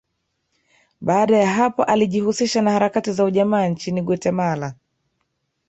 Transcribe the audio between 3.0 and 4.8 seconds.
za ujamaa nchini Guatemala